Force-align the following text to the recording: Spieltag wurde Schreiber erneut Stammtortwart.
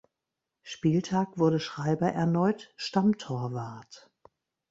Spieltag 0.63 1.37
wurde 1.37 1.59
Schreiber 1.59 2.07
erneut 2.11 2.73
Stammtortwart. 2.75 4.09